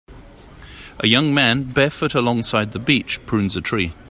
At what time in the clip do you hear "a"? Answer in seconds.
1.01-1.05, 3.55-3.61